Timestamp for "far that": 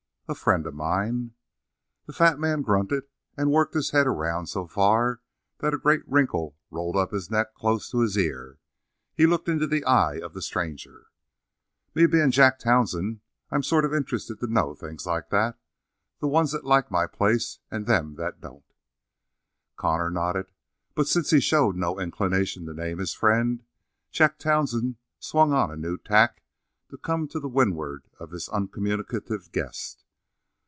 4.65-5.73